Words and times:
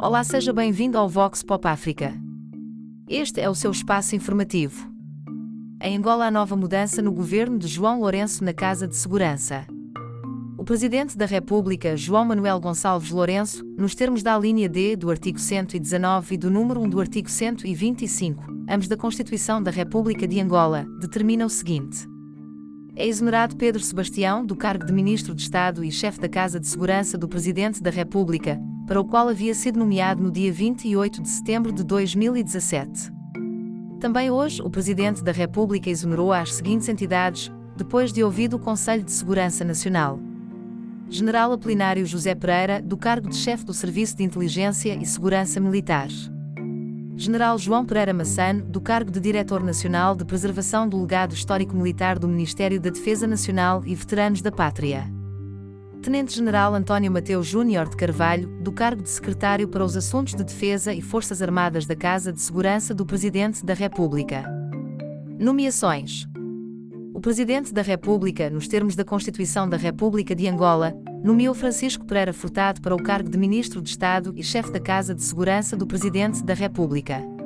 Olá, 0.00 0.22
seja 0.22 0.52
bem-vindo 0.52 0.96
ao 0.96 1.08
Vox 1.08 1.42
Pop 1.42 1.66
África. 1.66 2.14
Este 3.08 3.40
é 3.40 3.50
o 3.50 3.54
seu 3.54 3.72
espaço 3.72 4.14
informativo. 4.14 4.88
Em 5.82 5.96
Angola 5.96 6.26
há 6.26 6.30
nova 6.30 6.54
mudança 6.54 7.02
no 7.02 7.10
governo 7.10 7.58
de 7.58 7.66
João 7.66 7.98
Lourenço 7.98 8.44
na 8.44 8.52
Casa 8.52 8.86
de 8.86 8.94
Segurança. 8.94 9.66
O 10.56 10.64
Presidente 10.64 11.18
da 11.18 11.26
República, 11.26 11.96
João 11.96 12.26
Manuel 12.26 12.60
Gonçalves 12.60 13.10
Lourenço, 13.10 13.64
nos 13.76 13.96
termos 13.96 14.22
da 14.22 14.38
linha 14.38 14.68
D 14.68 14.94
do 14.94 15.10
artigo 15.10 15.40
119 15.40 16.32
e 16.32 16.38
do 16.38 16.48
número 16.48 16.80
1 16.80 16.90
do 16.90 17.00
artigo 17.00 17.28
125, 17.28 18.44
ambos 18.70 18.86
da 18.86 18.96
Constituição 18.96 19.60
da 19.60 19.72
República 19.72 20.28
de 20.28 20.40
Angola, 20.40 20.86
determina 21.00 21.44
o 21.44 21.50
seguinte: 21.50 22.06
é 22.94 23.04
exonerado 23.04 23.56
Pedro 23.56 23.82
Sebastião 23.82 24.46
do 24.46 24.54
cargo 24.54 24.84
de 24.84 24.92
Ministro 24.92 25.34
de 25.34 25.42
Estado 25.42 25.82
e 25.82 25.90
chefe 25.90 26.20
da 26.20 26.28
Casa 26.28 26.60
de 26.60 26.68
Segurança 26.68 27.18
do 27.18 27.28
Presidente 27.28 27.82
da 27.82 27.90
República, 27.90 28.60
para 28.88 28.98
o 28.98 29.04
qual 29.04 29.28
havia 29.28 29.54
sido 29.54 29.78
nomeado 29.78 30.22
no 30.22 30.30
dia 30.30 30.50
28 30.50 31.20
de 31.20 31.28
setembro 31.28 31.70
de 31.70 31.84
2017. 31.84 33.12
Também 34.00 34.30
hoje, 34.30 34.62
o 34.62 34.70
Presidente 34.70 35.22
da 35.22 35.30
República 35.30 35.90
exonerou 35.90 36.32
as 36.32 36.54
seguintes 36.54 36.88
entidades, 36.88 37.52
depois 37.76 38.12
de 38.14 38.24
ouvido 38.24 38.56
o 38.56 38.58
Conselho 38.58 39.04
de 39.04 39.12
Segurança 39.12 39.62
Nacional. 39.62 40.18
General 41.10 41.52
Apolinário 41.52 42.06
José 42.06 42.34
Pereira, 42.34 42.80
do 42.80 42.96
cargo 42.96 43.28
de 43.28 43.36
chefe 43.36 43.64
do 43.64 43.74
Serviço 43.74 44.16
de 44.16 44.24
Inteligência 44.24 44.94
e 44.94 45.04
Segurança 45.04 45.60
Militar. 45.60 46.08
General 47.14 47.58
João 47.58 47.84
Pereira 47.84 48.14
Massano, 48.14 48.64
do 48.64 48.80
cargo 48.80 49.10
de 49.10 49.20
Diretor 49.20 49.62
Nacional 49.62 50.16
de 50.16 50.24
Preservação 50.24 50.88
do 50.88 50.98
Legado 50.98 51.34
Histórico 51.34 51.76
Militar 51.76 52.18
do 52.18 52.28
Ministério 52.28 52.80
da 52.80 52.88
Defesa 52.88 53.26
Nacional 53.26 53.82
e 53.84 53.94
Veteranos 53.94 54.40
da 54.40 54.50
Pátria. 54.50 55.17
Tenente-General 56.02 56.74
António 56.74 57.10
Mateus 57.10 57.46
Júnior 57.46 57.88
de 57.88 57.96
Carvalho, 57.96 58.48
do 58.60 58.72
cargo 58.72 59.02
de 59.02 59.10
Secretário 59.10 59.68
para 59.68 59.84
os 59.84 59.96
Assuntos 59.96 60.34
de 60.34 60.44
Defesa 60.44 60.94
e 60.94 61.02
Forças 61.02 61.42
Armadas 61.42 61.86
da 61.86 61.96
Casa 61.96 62.32
de 62.32 62.40
Segurança 62.40 62.94
do 62.94 63.04
Presidente 63.04 63.64
da 63.64 63.74
República. 63.74 64.44
Nomeações: 65.38 66.26
O 67.12 67.20
Presidente 67.20 67.74
da 67.74 67.82
República, 67.82 68.48
nos 68.48 68.68
termos 68.68 68.94
da 68.94 69.04
Constituição 69.04 69.68
da 69.68 69.76
República 69.76 70.34
de 70.34 70.48
Angola, 70.48 70.94
nomeou 71.22 71.54
Francisco 71.54 72.06
Pereira 72.06 72.32
Furtado 72.32 72.80
para 72.80 72.94
o 72.94 73.02
cargo 73.02 73.28
de 73.28 73.36
Ministro 73.36 73.82
de 73.82 73.90
Estado 73.90 74.32
e 74.36 74.42
chefe 74.42 74.72
da 74.72 74.80
Casa 74.80 75.14
de 75.14 75.22
Segurança 75.22 75.76
do 75.76 75.86
Presidente 75.86 76.44
da 76.44 76.54
República. 76.54 77.37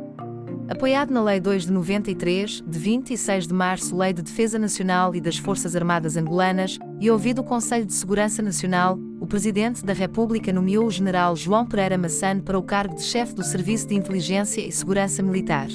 Apoiado 0.72 1.12
na 1.12 1.22
Lei 1.22 1.38
2 1.38 1.66
de 1.66 1.70
93, 1.70 2.64
de 2.66 2.78
26 2.78 3.46
de 3.46 3.52
março, 3.52 3.94
Lei 3.94 4.14
de 4.14 4.22
Defesa 4.22 4.58
Nacional 4.58 5.14
e 5.14 5.20
das 5.20 5.36
Forças 5.36 5.76
Armadas 5.76 6.16
Angolanas, 6.16 6.78
e 6.98 7.10
ouvido 7.10 7.42
o 7.42 7.44
Conselho 7.44 7.84
de 7.84 7.92
Segurança 7.92 8.40
Nacional, 8.40 8.98
o 9.20 9.26
Presidente 9.26 9.84
da 9.84 9.92
República 9.92 10.50
nomeou 10.50 10.86
o 10.86 10.90
General 10.90 11.36
João 11.36 11.66
Pereira 11.66 11.98
Massano 11.98 12.42
para 12.42 12.58
o 12.58 12.62
cargo 12.62 12.94
de 12.94 13.02
chefe 13.02 13.34
do 13.34 13.44
Serviço 13.44 13.86
de 13.86 13.96
Inteligência 13.96 14.66
e 14.66 14.72
Segurança 14.72 15.22
Militar. 15.22 15.68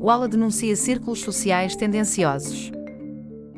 O 0.00 0.08
ALA 0.08 0.26
denuncia 0.26 0.74
círculos 0.74 1.20
sociais 1.20 1.76
tendenciosos. 1.76 2.72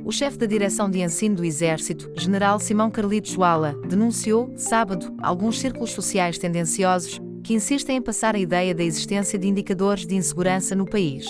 O 0.05 0.11
chefe 0.11 0.39
da 0.39 0.47
Direção 0.47 0.91
de 0.91 1.03
Ensino 1.03 1.37
do 1.37 1.44
Exército, 1.44 2.11
General 2.17 2.59
Simão 2.59 2.91
Carlitos 2.91 3.37
Wala, 3.37 3.77
denunciou, 3.87 4.53
sábado, 4.56 5.15
alguns 5.22 5.61
círculos 5.61 5.92
sociais 5.92 6.37
tendenciosos 6.37 7.20
que 7.43 7.55
insistem 7.55 7.97
em 7.97 8.03
passar 8.03 8.35
a 8.35 8.39
ideia 8.39 8.75
da 8.75 8.85
existência 8.85 9.39
de 9.39 9.49
indicadores 9.49 10.07
de 10.07 10.15
insegurança 10.15 10.75
no 10.75 10.85
país. 10.85 11.27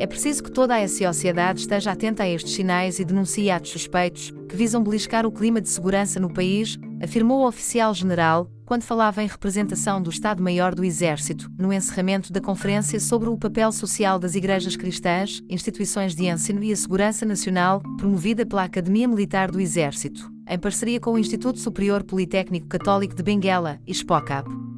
É 0.00 0.06
preciso 0.06 0.42
que 0.42 0.50
toda 0.50 0.76
a 0.76 0.88
sociedade 0.88 1.60
esteja 1.60 1.92
atenta 1.92 2.22
a 2.22 2.28
estes 2.28 2.54
sinais 2.54 2.98
e 2.98 3.04
denuncie 3.04 3.50
atos 3.50 3.72
suspeitos 3.72 4.32
que 4.48 4.56
visam 4.56 4.82
beliscar 4.82 5.26
o 5.26 5.30
clima 5.30 5.60
de 5.60 5.68
segurança 5.68 6.18
no 6.18 6.32
país, 6.32 6.78
afirmou 7.02 7.42
o 7.42 7.46
oficial 7.46 7.92
general, 7.92 8.50
quando 8.64 8.82
falava 8.82 9.22
em 9.22 9.26
representação 9.26 10.00
do 10.00 10.08
Estado-Maior 10.08 10.74
do 10.74 10.84
Exército, 10.84 11.50
no 11.58 11.70
encerramento 11.70 12.32
da 12.32 12.40
conferência 12.40 12.98
sobre 12.98 13.28
o 13.28 13.36
papel 13.36 13.70
social 13.72 14.18
das 14.18 14.34
igrejas 14.34 14.74
cristãs, 14.74 15.42
instituições 15.50 16.14
de 16.14 16.24
ensino 16.26 16.64
e 16.64 16.72
a 16.72 16.76
segurança 16.76 17.26
nacional, 17.26 17.82
promovida 17.98 18.46
pela 18.46 18.64
Academia 18.64 19.06
Militar 19.06 19.50
do 19.50 19.60
Exército, 19.60 20.32
em 20.48 20.58
parceria 20.58 20.98
com 20.98 21.12
o 21.12 21.18
Instituto 21.18 21.58
Superior 21.58 22.04
Politécnico 22.04 22.68
Católico 22.68 23.14
de 23.14 23.22
Benguela, 23.22 23.78
SPOCAP. 23.86 24.69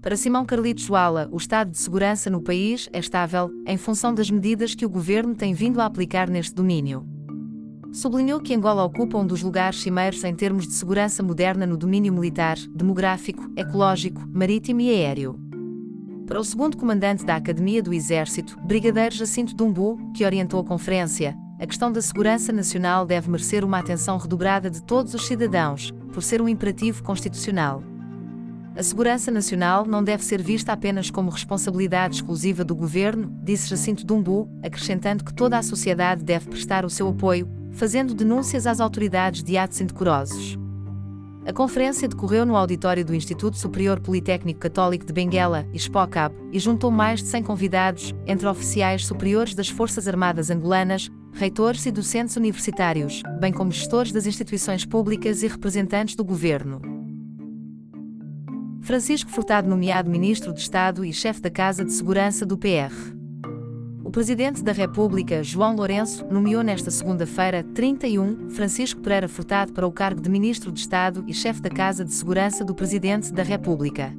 Para 0.00 0.16
Simão 0.16 0.44
Carlitos 0.44 0.88
Wala, 0.88 1.28
o 1.32 1.36
estado 1.36 1.72
de 1.72 1.78
segurança 1.78 2.30
no 2.30 2.40
país 2.40 2.88
é 2.92 3.00
estável, 3.00 3.50
em 3.66 3.76
função 3.76 4.14
das 4.14 4.30
medidas 4.30 4.72
que 4.72 4.86
o 4.86 4.88
governo 4.88 5.34
tem 5.34 5.52
vindo 5.52 5.80
a 5.80 5.86
aplicar 5.86 6.30
neste 6.30 6.54
domínio. 6.54 7.04
Sublinhou 7.92 8.40
que 8.40 8.54
Angola 8.54 8.84
ocupa 8.84 9.18
um 9.18 9.26
dos 9.26 9.42
lugares 9.42 9.80
cimeiros 9.80 10.22
em 10.22 10.32
termos 10.34 10.68
de 10.68 10.74
segurança 10.74 11.20
moderna 11.20 11.66
no 11.66 11.76
domínio 11.76 12.12
militar, 12.12 12.56
demográfico, 12.72 13.50
ecológico, 13.56 14.22
marítimo 14.32 14.82
e 14.82 14.90
aéreo. 14.90 15.36
Para 16.28 16.38
o 16.38 16.44
segundo 16.44 16.76
comandante 16.76 17.24
da 17.24 17.34
Academia 17.34 17.82
do 17.82 17.92
Exército, 17.92 18.56
Brigadeiro 18.60 19.16
Jacinto 19.16 19.52
Dumbu, 19.52 19.98
que 20.14 20.24
orientou 20.24 20.60
a 20.60 20.64
conferência, 20.64 21.34
a 21.58 21.66
questão 21.66 21.90
da 21.90 22.00
segurança 22.00 22.52
nacional 22.52 23.04
deve 23.04 23.28
merecer 23.28 23.64
uma 23.64 23.80
atenção 23.80 24.16
redobrada 24.16 24.70
de 24.70 24.80
todos 24.80 25.12
os 25.12 25.26
cidadãos, 25.26 25.90
por 26.12 26.22
ser 26.22 26.40
um 26.40 26.48
imperativo 26.48 27.02
constitucional. 27.02 27.82
A 28.78 28.82
segurança 28.84 29.28
nacional 29.32 29.84
não 29.84 30.04
deve 30.04 30.24
ser 30.24 30.40
vista 30.40 30.72
apenas 30.72 31.10
como 31.10 31.32
responsabilidade 31.32 32.14
exclusiva 32.14 32.62
do 32.62 32.76
governo, 32.76 33.36
disse 33.42 33.68
Jacinto 33.68 34.06
Dumbu, 34.06 34.48
acrescentando 34.62 35.24
que 35.24 35.34
toda 35.34 35.58
a 35.58 35.62
sociedade 35.64 36.22
deve 36.22 36.48
prestar 36.48 36.84
o 36.84 36.90
seu 36.90 37.08
apoio, 37.08 37.48
fazendo 37.72 38.14
denúncias 38.14 38.68
às 38.68 38.78
autoridades 38.78 39.42
de 39.42 39.58
atos 39.58 39.80
indecorosos. 39.80 40.56
A 41.44 41.52
conferência 41.52 42.06
decorreu 42.06 42.46
no 42.46 42.54
auditório 42.54 43.04
do 43.04 43.16
Instituto 43.16 43.58
Superior 43.58 43.98
Politécnico 43.98 44.60
Católico 44.60 45.04
de 45.04 45.12
Benguela, 45.12 45.66
SPOCAB, 45.76 46.32
e 46.52 46.60
juntou 46.60 46.92
mais 46.92 47.20
de 47.20 47.26
100 47.30 47.42
convidados, 47.42 48.14
entre 48.28 48.46
oficiais 48.46 49.04
superiores 49.04 49.56
das 49.56 49.68
Forças 49.68 50.06
Armadas 50.06 50.50
Angolanas, 50.50 51.10
reitores 51.32 51.84
e 51.84 51.90
docentes 51.90 52.36
universitários, 52.36 53.24
bem 53.40 53.52
como 53.52 53.72
gestores 53.72 54.12
das 54.12 54.24
instituições 54.24 54.84
públicas 54.84 55.42
e 55.42 55.48
representantes 55.48 56.14
do 56.14 56.22
governo. 56.22 56.97
Francisco 58.88 59.30
Furtado 59.30 59.68
nomeado 59.68 60.08
Ministro 60.08 60.50
de 60.50 60.60
Estado 60.60 61.04
e 61.04 61.12
chefe 61.12 61.42
da 61.42 61.50
Casa 61.50 61.84
de 61.84 61.92
Segurança 61.92 62.46
do 62.46 62.56
PR. 62.56 62.90
O 64.02 64.10
Presidente 64.10 64.64
da 64.64 64.72
República, 64.72 65.42
João 65.44 65.76
Lourenço, 65.76 66.24
nomeou 66.30 66.62
nesta 66.62 66.90
segunda-feira, 66.90 67.62
31, 67.74 68.48
Francisco 68.48 69.02
Pereira 69.02 69.28
Furtado 69.28 69.74
para 69.74 69.86
o 69.86 69.92
cargo 69.92 70.22
de 70.22 70.30
Ministro 70.30 70.72
de 70.72 70.80
Estado 70.80 71.22
e 71.28 71.34
chefe 71.34 71.60
da 71.60 71.68
Casa 71.68 72.02
de 72.02 72.14
Segurança 72.14 72.64
do 72.64 72.74
Presidente 72.74 73.30
da 73.30 73.42
República. 73.42 74.10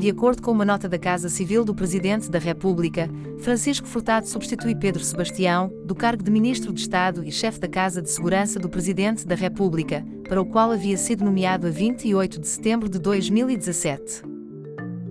De 0.00 0.08
acordo 0.08 0.40
com 0.40 0.50
uma 0.50 0.64
nota 0.64 0.88
da 0.88 0.98
Casa 0.98 1.28
Civil 1.28 1.62
do 1.62 1.74
Presidente 1.74 2.30
da 2.30 2.38
República, 2.38 3.06
Francisco 3.40 3.86
Furtado 3.86 4.26
substitui 4.26 4.74
Pedro 4.74 5.04
Sebastião, 5.04 5.70
do 5.84 5.94
cargo 5.94 6.22
de 6.22 6.30
Ministro 6.30 6.72
de 6.72 6.80
Estado 6.80 7.22
e 7.22 7.30
chefe 7.30 7.60
da 7.60 7.68
Casa 7.68 8.00
de 8.00 8.08
Segurança 8.08 8.58
do 8.58 8.70
Presidente 8.70 9.26
da 9.26 9.34
República, 9.34 10.02
para 10.26 10.40
o 10.40 10.46
qual 10.46 10.72
havia 10.72 10.96
sido 10.96 11.22
nomeado 11.22 11.66
a 11.66 11.70
28 11.70 12.40
de 12.40 12.48
setembro 12.48 12.88
de 12.88 12.98
2017. 12.98 14.22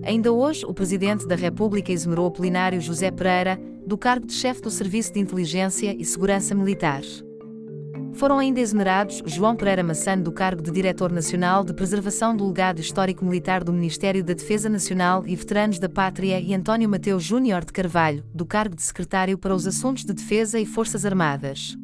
Ainda 0.02 0.32
hoje, 0.32 0.66
o 0.66 0.74
Presidente 0.74 1.24
da 1.24 1.36
República 1.36 1.92
exonerou 1.92 2.26
Apolinário 2.26 2.80
José 2.80 3.12
Pereira, 3.12 3.60
do 3.86 3.96
cargo 3.96 4.26
de 4.26 4.32
chefe 4.32 4.60
do 4.60 4.72
Serviço 4.72 5.12
de 5.12 5.20
Inteligência 5.20 5.94
e 5.96 6.04
Segurança 6.04 6.52
Militar. 6.52 7.02
Foram 8.20 8.38
ainda 8.38 8.60
exonerados 8.60 9.22
João 9.24 9.56
Pereira 9.56 9.82
Massano 9.82 10.22
do 10.22 10.30
cargo 10.30 10.60
de 10.60 10.70
Diretor 10.70 11.10
Nacional 11.10 11.64
de 11.64 11.72
Preservação 11.72 12.36
do 12.36 12.46
Legado 12.46 12.78
Histórico 12.78 13.24
Militar 13.24 13.64
do 13.64 13.72
Ministério 13.72 14.22
da 14.22 14.34
Defesa 14.34 14.68
Nacional 14.68 15.26
e 15.26 15.34
Veteranos 15.34 15.78
da 15.78 15.88
Pátria 15.88 16.38
e 16.38 16.52
António 16.52 16.86
Mateus 16.86 17.22
Júnior 17.24 17.64
de 17.64 17.72
Carvalho, 17.72 18.22
do 18.34 18.44
cargo 18.44 18.76
de 18.76 18.82
Secretário 18.82 19.38
para 19.38 19.54
os 19.54 19.66
Assuntos 19.66 20.04
de 20.04 20.12
Defesa 20.12 20.60
e 20.60 20.66
Forças 20.66 21.06
Armadas. 21.06 21.78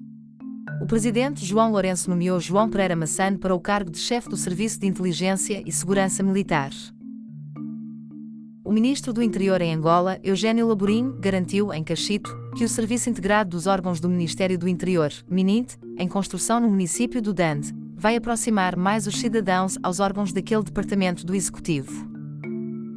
O 0.82 0.84
Presidente 0.84 1.42
João 1.42 1.70
Lourenço 1.72 2.10
nomeou 2.10 2.38
João 2.38 2.68
Pereira 2.68 2.94
Massano 2.94 3.38
para 3.38 3.54
o 3.54 3.60
cargo 3.60 3.90
de 3.90 3.98
chefe 3.98 4.28
do 4.28 4.36
Serviço 4.36 4.78
de 4.78 4.86
Inteligência 4.86 5.62
e 5.64 5.72
Segurança 5.72 6.22
Militar. 6.22 6.70
O 8.66 8.72
ministro 8.72 9.12
do 9.12 9.22
Interior 9.22 9.60
em 9.60 9.72
Angola, 9.72 10.18
Eugênio 10.24 10.66
Laborim, 10.66 11.14
garantiu, 11.20 11.72
em 11.72 11.84
Cachito, 11.84 12.36
que 12.56 12.64
o 12.64 12.68
Serviço 12.68 13.08
Integrado 13.08 13.50
dos 13.50 13.68
Órgãos 13.68 14.00
do 14.00 14.08
Ministério 14.08 14.58
do 14.58 14.66
Interior, 14.66 15.12
MININT, 15.30 15.76
em 15.96 16.08
construção 16.08 16.58
no 16.58 16.68
município 16.68 17.22
do 17.22 17.32
Dande, 17.32 17.72
vai 17.94 18.16
aproximar 18.16 18.74
mais 18.74 19.06
os 19.06 19.20
cidadãos 19.20 19.78
aos 19.84 20.00
órgãos 20.00 20.32
daquele 20.32 20.64
departamento 20.64 21.24
do 21.24 21.32
Executivo. 21.32 21.92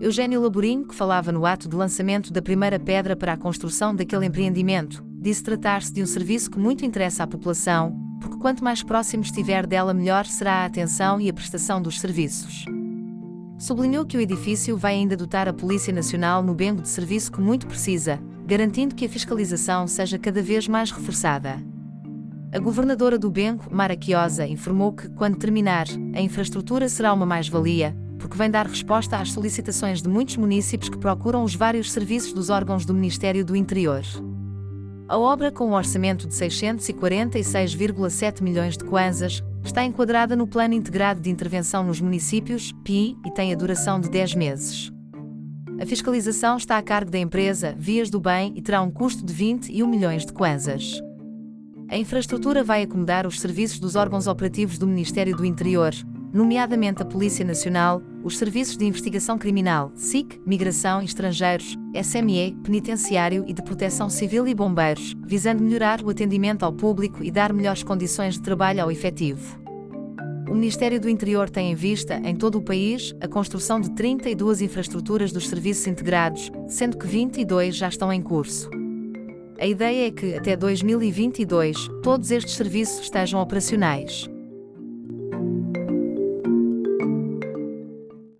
Eugênio 0.01 0.41
Laborim, 0.41 0.83
que 0.83 0.95
falava 0.95 1.31
no 1.31 1.45
ato 1.45 1.69
de 1.69 1.75
lançamento 1.75 2.33
da 2.33 2.41
primeira 2.41 2.79
pedra 2.79 3.15
para 3.15 3.33
a 3.33 3.37
construção 3.37 3.95
daquele 3.95 4.25
empreendimento, 4.25 5.03
disse 5.21 5.43
tratar-se 5.43 5.93
de 5.93 6.01
um 6.01 6.07
serviço 6.07 6.49
que 6.49 6.57
muito 6.57 6.83
interessa 6.83 7.25
à 7.25 7.27
população, 7.27 7.95
porque 8.19 8.39
quanto 8.39 8.63
mais 8.63 8.81
próximo 8.81 9.21
estiver 9.21 9.67
dela, 9.67 9.93
melhor 9.93 10.25
será 10.25 10.63
a 10.63 10.65
atenção 10.65 11.21
e 11.21 11.29
a 11.29 11.33
prestação 11.33 11.79
dos 11.79 11.99
serviços. 11.99 12.65
Sublinhou 13.59 14.05
que 14.05 14.15
o 14.15 14.21
edifício 14.21 14.77
vai 14.77 14.93
ainda 14.93 15.17
dotar 15.17 15.49
a 15.49 15.53
Polícia 15.53 15.91
Nacional 15.91 16.41
no 16.41 16.55
bengo 16.55 16.81
de 16.81 16.87
serviço 16.87 17.29
que 17.29 17.41
muito 17.41 17.67
precisa, 17.67 18.17
garantindo 18.45 18.95
que 18.95 19.05
a 19.05 19.09
fiscalização 19.09 19.85
seja 19.85 20.17
cada 20.17 20.41
vez 20.41 20.65
mais 20.65 20.91
reforçada. 20.91 21.61
A 22.53 22.59
governadora 22.59 23.19
do 23.19 23.29
Bengo, 23.29 23.65
Mara 23.69 23.97
Quiosa, 23.97 24.47
informou 24.47 24.93
que, 24.93 25.09
quando 25.09 25.37
terminar, 25.37 25.87
a 26.15 26.21
infraestrutura 26.21 26.87
será 26.87 27.13
uma 27.13 27.25
mais-valia, 27.25 27.93
porque 28.17 28.37
vem 28.37 28.49
dar 28.49 28.65
resposta 28.65 29.17
às 29.17 29.33
solicitações 29.33 30.01
de 30.01 30.07
muitos 30.07 30.37
municípios 30.37 30.89
que 30.89 30.97
procuram 30.97 31.43
os 31.43 31.53
vários 31.53 31.91
serviços 31.91 32.31
dos 32.31 32.49
órgãos 32.49 32.85
do 32.85 32.93
Ministério 32.93 33.43
do 33.43 33.57
Interior. 33.57 34.03
A 35.09 35.17
obra, 35.17 35.51
com 35.51 35.67
um 35.67 35.73
orçamento 35.73 36.25
de 36.25 36.33
646,7 36.33 38.41
milhões 38.41 38.77
de 38.77 38.85
kwanzas, 38.85 39.43
está 39.63 39.83
enquadrada 39.83 40.35
no 40.35 40.47
Plano 40.47 40.73
Integrado 40.73 41.21
de 41.21 41.29
Intervenção 41.29 41.83
nos 41.83 42.01
Municípios, 42.01 42.71
PI, 42.83 43.17
e 43.25 43.31
tem 43.31 43.53
a 43.53 43.55
duração 43.55 43.99
de 43.99 44.09
10 44.09 44.35
meses. 44.35 44.91
A 45.81 45.85
fiscalização 45.85 46.57
está 46.57 46.77
a 46.77 46.81
cargo 46.81 47.09
da 47.09 47.17
empresa 47.17 47.73
Vias 47.77 48.09
do 48.09 48.19
Bem 48.19 48.51
e 48.55 48.61
terá 48.61 48.81
um 48.81 48.91
custo 48.91 49.23
de 49.25 49.33
21 49.33 49.87
milhões 49.87 50.25
de 50.25 50.33
kwanzas. 50.33 51.01
A 51.89 51.97
infraestrutura 51.97 52.63
vai 52.63 52.83
acomodar 52.83 53.25
os 53.25 53.39
serviços 53.39 53.79
dos 53.79 53.95
órgãos 53.95 54.27
operativos 54.27 54.77
do 54.77 54.85
Ministério 54.85 55.35
do 55.35 55.45
Interior, 55.45 55.93
nomeadamente 56.33 57.01
a 57.01 57.05
Polícia 57.05 57.45
Nacional, 57.45 58.01
os 58.23 58.37
Serviços 58.37 58.75
de 58.75 58.85
Investigação 58.85 59.37
Criminal, 59.37 59.91
SIC, 59.95 60.41
Migração 60.45 61.01
e 61.01 61.05
Estrangeiros, 61.05 61.77
SME, 62.03 62.57
Penitenciário 62.63 63.45
e 63.47 63.53
de 63.53 63.63
Proteção 63.63 64.09
Civil 64.09 64.47
e 64.47 64.53
Bombeiros, 64.53 65.15
visando 65.25 65.63
melhorar 65.63 66.01
o 66.01 66.09
atendimento 66.09 66.63
ao 66.63 66.73
público 66.73 67.23
e 67.23 67.31
dar 67.31 67.53
melhores 67.53 67.83
condições 67.83 68.35
de 68.35 68.41
trabalho 68.41 68.83
ao 68.83 68.91
efetivo. 68.91 69.59
O 70.49 70.53
Ministério 70.53 70.99
do 70.99 71.07
Interior 71.07 71.49
tem 71.49 71.71
em 71.71 71.75
vista, 71.75 72.15
em 72.23 72.35
todo 72.35 72.57
o 72.57 72.61
país, 72.61 73.13
a 73.21 73.27
construção 73.27 73.79
de 73.79 73.91
32 73.91 74.61
infraestruturas 74.61 75.31
dos 75.31 75.47
serviços 75.47 75.85
integrados, 75.85 76.51
sendo 76.67 76.97
que 76.97 77.05
22 77.05 77.75
já 77.75 77.87
estão 77.87 78.11
em 78.11 78.21
curso. 78.21 78.69
A 79.59 79.67
ideia 79.67 80.07
é 80.07 80.11
que, 80.11 80.33
até 80.33 80.55
2022, 80.55 81.89
todos 82.01 82.31
estes 82.31 82.55
serviços 82.55 83.01
estejam 83.01 83.39
operacionais. 83.41 84.27